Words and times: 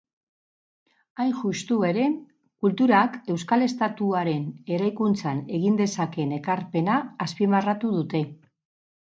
Hain 1.23 1.33
juxtu 1.41 1.75
ere, 1.89 2.05
kulturak 2.65 3.19
euskal 3.33 3.65
estatuaren 3.67 4.49
eraikuntzan 4.79 5.43
egin 5.59 5.77
dezakeen 5.83 6.35
ekarpena 6.41 6.99
azpimarratu 7.29 7.95
dute. 8.01 8.25